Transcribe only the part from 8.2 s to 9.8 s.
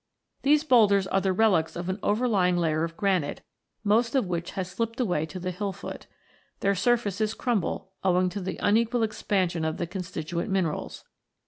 to the unequal expansion of